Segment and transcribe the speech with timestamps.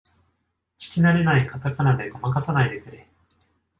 [0.79, 3.05] 聞きなれないカタカナでごまかさないでくれ